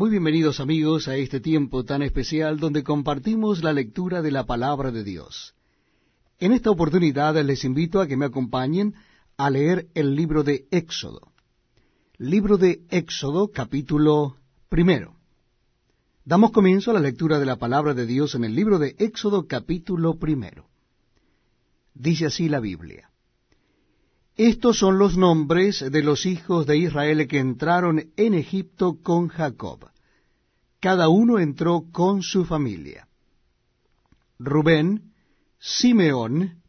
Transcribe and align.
Muy 0.00 0.08
bienvenidos 0.08 0.60
amigos 0.60 1.08
a 1.08 1.16
este 1.16 1.40
tiempo 1.40 1.84
tan 1.84 2.00
especial 2.00 2.58
donde 2.58 2.82
compartimos 2.82 3.62
la 3.62 3.74
lectura 3.74 4.22
de 4.22 4.30
la 4.30 4.46
palabra 4.46 4.90
de 4.90 5.04
Dios. 5.04 5.54
En 6.38 6.52
esta 6.52 6.70
oportunidad 6.70 7.36
les 7.44 7.64
invito 7.64 8.00
a 8.00 8.06
que 8.06 8.16
me 8.16 8.24
acompañen 8.24 8.94
a 9.36 9.50
leer 9.50 9.88
el 9.92 10.16
libro 10.16 10.42
de 10.42 10.64
Éxodo. 10.70 11.34
Libro 12.16 12.56
de 12.56 12.80
Éxodo 12.88 13.48
capítulo 13.48 14.36
primero. 14.70 15.16
Damos 16.24 16.52
comienzo 16.52 16.92
a 16.92 16.94
la 16.94 17.00
lectura 17.00 17.38
de 17.38 17.44
la 17.44 17.56
palabra 17.56 17.92
de 17.92 18.06
Dios 18.06 18.34
en 18.34 18.44
el 18.44 18.54
libro 18.54 18.78
de 18.78 18.96
Éxodo 18.98 19.46
capítulo 19.46 20.18
primero. 20.18 20.64
Dice 21.92 22.24
así 22.24 22.48
la 22.48 22.60
Biblia. 22.60 23.10
Estos 24.34 24.78
son 24.78 24.96
los 24.96 25.18
nombres 25.18 25.84
de 25.92 26.02
los 26.02 26.24
hijos 26.24 26.64
de 26.64 26.78
Israel 26.78 27.28
que 27.28 27.38
entraron 27.38 28.10
en 28.16 28.32
Egipto 28.32 28.96
con 29.02 29.28
Jacob. 29.28 29.89
Cada 30.80 31.08
uno 31.08 31.38
entró 31.38 31.84
con 31.92 32.22
su 32.22 32.44
familia. 32.44 33.06
Rubén, 34.38 35.12
Simeón, 35.58 36.62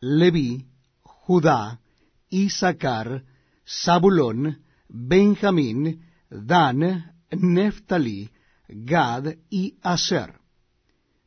Leví, 0.00 0.66
Judá, 1.02 1.80
Isaacar, 2.28 3.24
Zabulón, 3.66 4.62
Benjamín, 4.88 6.02
Dan, 6.28 7.14
Neftalí, 7.30 8.30
Gad 8.68 9.36
y 9.48 9.78
Aser. 9.82 10.34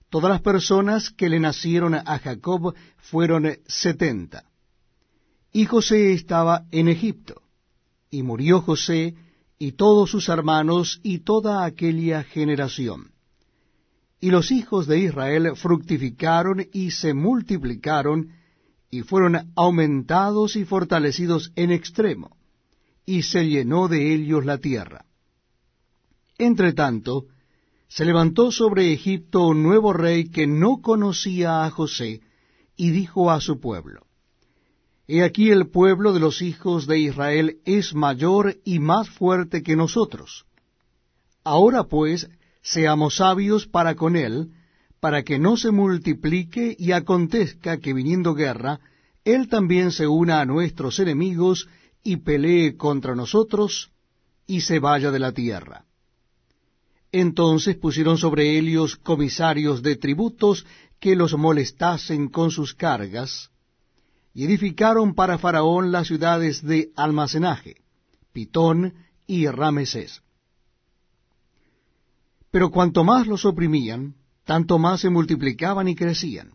Todas 0.10 0.30
las 0.30 0.42
personas 0.42 1.10
que 1.10 1.30
le 1.30 1.40
nacieron 1.40 1.96
a 1.96 2.20
Jacob 2.20 2.76
fueron 2.98 3.58
setenta. 3.68 4.46
Y 5.52 5.66
José 5.66 6.14
estaba 6.14 6.66
en 6.72 6.88
Egipto. 6.88 7.42
Y 8.12 8.22
murió 8.22 8.62
José 8.62 9.16
y 9.60 9.74
todos 9.74 10.12
sus 10.12 10.30
hermanos 10.30 11.00
y 11.04 11.20
toda 11.20 11.66
aquella 11.66 12.24
generación. 12.24 13.12
Y 14.20 14.32
los 14.32 14.52
hijos 14.52 14.88
de 14.88 15.00
Israel 15.00 15.52
fructificaron 15.56 16.68
y 16.72 16.92
se 16.92 17.14
multiplicaron, 17.14 18.30
y 18.90 19.02
fueron 19.02 19.52
aumentados 19.56 20.56
y 20.56 20.66
fortalecidos 20.66 21.52
en 21.56 21.72
extremo, 21.72 22.38
y 23.06 23.24
se 23.24 23.48
llenó 23.48 23.88
de 23.88 24.14
ellos 24.14 24.46
la 24.46 24.58
tierra. 24.58 25.06
Entre 26.38 26.74
tanto, 26.74 27.26
se 27.90 28.06
levantó 28.06 28.52
sobre 28.52 28.94
Egipto 28.94 29.48
un 29.48 29.64
nuevo 29.64 29.94
rey 29.94 30.30
que 30.30 30.48
no 30.48 30.82
conocía 30.82 31.66
a 31.66 31.70
José, 31.70 32.22
y 32.76 32.92
dijo 32.92 33.32
a 33.32 33.42
su 33.42 33.60
pueblo, 33.60 34.08
He 35.08 35.24
aquí 35.24 35.52
el 35.52 35.70
pueblo 35.70 36.12
de 36.12 36.20
los 36.20 36.42
hijos 36.42 36.86
de 36.86 37.00
Israel 37.00 37.60
es 37.66 37.94
mayor 37.94 38.58
y 38.66 38.80
más 38.80 39.10
fuerte 39.10 39.64
que 39.64 39.78
nosotros. 39.78 40.46
Ahora 41.46 41.86
pues, 41.86 42.30
seamos 42.62 43.16
sabios 43.16 43.68
para 43.68 43.96
con 43.96 44.18
él, 44.18 44.52
para 45.00 45.24
que 45.24 45.40
no 45.40 45.56
se 45.56 45.72
multiplique 45.72 46.76
y 46.78 46.92
acontezca 46.92 47.78
que 47.78 47.94
viniendo 47.94 48.34
guerra, 48.34 48.82
él 49.24 49.48
también 49.48 49.92
se 49.92 50.08
una 50.08 50.42
a 50.42 50.46
nuestros 50.46 51.00
enemigos 51.00 51.70
y 52.04 52.18
pelee 52.18 52.76
contra 52.76 53.16
nosotros 53.16 53.92
y 54.46 54.62
se 54.62 54.80
vaya 54.80 55.12
de 55.12 55.20
la 55.20 55.32
tierra. 55.32 55.86
Entonces 57.14 57.78
pusieron 57.78 58.18
sobre 58.18 58.58
ellos 58.58 58.98
comisarios 58.98 59.82
de 59.82 59.96
tributos 59.96 60.66
que 61.00 61.16
los 61.16 61.38
molestasen 61.38 62.28
con 62.28 62.52
sus 62.52 62.74
cargas, 62.74 63.52
y 64.38 64.46
edificaron 64.46 65.16
para 65.16 65.40
Faraón 65.40 65.92
las 65.92 66.06
ciudades 66.06 66.62
de 66.62 66.92
almacenaje, 66.96 67.78
Pitón 68.34 68.94
y 69.26 69.48
Ramesés. 69.48 70.22
Pero 72.52 72.70
cuanto 72.70 73.04
más 73.04 73.26
los 73.26 73.46
oprimían, 73.46 74.14
tanto 74.46 74.78
más 74.78 75.02
se 75.02 75.10
multiplicaban 75.10 75.88
y 75.88 75.96
crecían, 75.96 76.52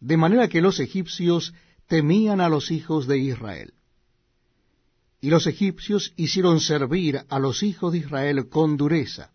de 0.00 0.16
manera 0.16 0.48
que 0.48 0.62
los 0.62 0.80
egipcios 0.80 1.52
temían 1.86 2.40
a 2.40 2.48
los 2.48 2.70
hijos 2.70 3.06
de 3.06 3.18
Israel. 3.18 3.74
Y 5.20 5.28
los 5.28 5.46
egipcios 5.46 6.14
hicieron 6.16 6.60
servir 6.60 7.26
a 7.28 7.38
los 7.38 7.62
hijos 7.62 7.92
de 7.92 7.98
Israel 7.98 8.48
con 8.48 8.78
dureza, 8.78 9.32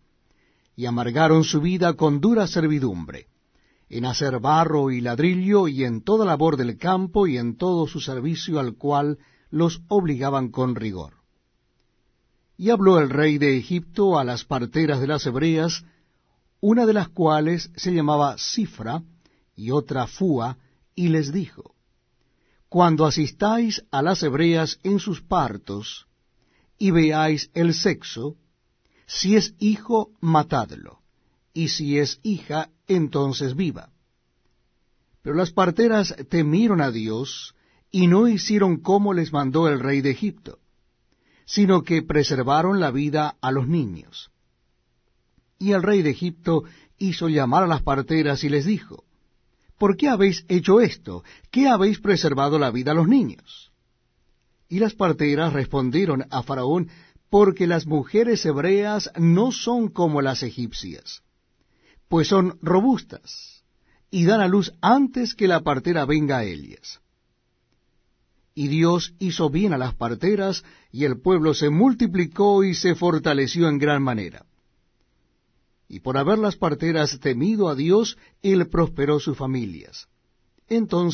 y 0.74 0.86
amargaron 0.86 1.44
su 1.44 1.60
vida 1.60 1.92
con 1.92 2.20
dura 2.20 2.48
servidumbre 2.48 3.28
en 3.92 4.06
hacer 4.06 4.40
barro 4.40 4.90
y 4.90 5.02
ladrillo, 5.02 5.68
y 5.68 5.84
en 5.84 6.02
toda 6.02 6.24
labor 6.24 6.56
del 6.56 6.78
campo, 6.78 7.26
y 7.26 7.36
en 7.36 7.58
todo 7.58 7.86
su 7.86 8.00
servicio 8.00 8.58
al 8.58 8.74
cual 8.74 9.18
los 9.50 9.82
obligaban 9.88 10.50
con 10.50 10.74
rigor. 10.74 11.16
Y 12.56 12.70
habló 12.70 12.98
el 12.98 13.10
rey 13.10 13.36
de 13.36 13.58
Egipto 13.58 14.18
a 14.18 14.24
las 14.24 14.44
parteras 14.46 14.98
de 14.98 15.08
las 15.08 15.26
hebreas, 15.26 15.84
una 16.60 16.86
de 16.86 16.94
las 16.94 17.10
cuales 17.10 17.70
se 17.76 17.92
llamaba 17.92 18.38
Cifra, 18.38 19.02
y 19.54 19.72
otra 19.72 20.06
Fua, 20.06 20.56
y 20.94 21.08
les 21.08 21.30
dijo, 21.30 21.74
Cuando 22.70 23.04
asistáis 23.04 23.84
a 23.90 24.00
las 24.00 24.22
hebreas 24.22 24.78
en 24.84 25.00
sus 25.00 25.20
partos, 25.20 26.06
y 26.78 26.92
veáis 26.92 27.50
el 27.52 27.74
sexo, 27.74 28.36
si 29.06 29.36
es 29.36 29.54
hijo, 29.58 30.12
matadlo 30.22 31.01
y 31.54 31.68
si 31.68 31.98
es 31.98 32.18
hija, 32.22 32.70
entonces 32.86 33.54
viva. 33.56 33.90
Pero 35.22 35.36
las 35.36 35.52
parteras 35.52 36.14
temieron 36.28 36.80
a 36.80 36.90
Dios 36.90 37.54
y 37.90 38.06
no 38.06 38.26
hicieron 38.26 38.78
como 38.78 39.12
les 39.14 39.32
mandó 39.32 39.68
el 39.68 39.80
rey 39.80 40.00
de 40.00 40.10
Egipto, 40.10 40.58
sino 41.44 41.82
que 41.82 42.02
preservaron 42.02 42.80
la 42.80 42.90
vida 42.90 43.36
a 43.40 43.52
los 43.52 43.68
niños. 43.68 44.30
Y 45.58 45.72
el 45.72 45.82
rey 45.82 46.02
de 46.02 46.10
Egipto 46.10 46.64
hizo 46.98 47.28
llamar 47.28 47.64
a 47.64 47.68
las 47.68 47.82
parteras 47.82 48.42
y 48.42 48.48
les 48.48 48.64
dijo, 48.64 49.04
¿Por 49.78 49.96
qué 49.96 50.08
habéis 50.08 50.44
hecho 50.48 50.80
esto? 50.80 51.22
¿Qué 51.50 51.68
habéis 51.68 52.00
preservado 52.00 52.58
la 52.58 52.70
vida 52.70 52.92
a 52.92 52.94
los 52.94 53.08
niños? 53.08 53.72
Y 54.68 54.78
las 54.78 54.94
parteras 54.94 55.52
respondieron 55.52 56.24
a 56.30 56.42
Faraón, 56.42 56.88
porque 57.28 57.66
las 57.66 57.86
mujeres 57.86 58.44
hebreas 58.44 59.10
no 59.16 59.52
son 59.52 59.88
como 59.88 60.22
las 60.22 60.42
egipcias 60.42 61.22
pues 62.12 62.28
son 62.28 62.58
robustas, 62.60 63.64
y 64.10 64.26
dan 64.26 64.42
a 64.42 64.46
luz 64.46 64.74
antes 64.82 65.34
que 65.34 65.48
la 65.48 65.60
partera 65.60 66.04
venga 66.04 66.36
a 66.36 66.44
ellas. 66.44 67.00
Y 68.54 68.68
Dios 68.68 69.14
hizo 69.18 69.48
bien 69.48 69.72
a 69.72 69.78
las 69.78 69.94
parteras, 69.94 70.62
y 70.90 71.06
el 71.06 71.22
pueblo 71.22 71.54
se 71.54 71.70
multiplicó 71.70 72.64
y 72.64 72.74
se 72.74 72.94
fortaleció 72.94 73.66
en 73.66 73.78
gran 73.78 74.02
manera. 74.02 74.44
Y 75.88 76.00
por 76.00 76.18
haber 76.18 76.38
las 76.38 76.56
parteras 76.56 77.18
temido 77.18 77.70
a 77.70 77.74
Dios, 77.74 78.18
él 78.42 78.68
prosperó 78.68 79.18
sus 79.18 79.38
familias. 79.38 80.06
Entonces 80.68 81.10